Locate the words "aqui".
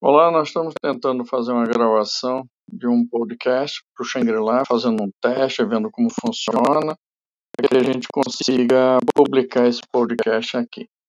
10.56-10.86